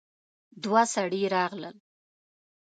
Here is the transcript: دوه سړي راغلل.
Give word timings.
دوه 0.63 0.81
سړي 0.93 1.21
راغلل. 1.35 1.75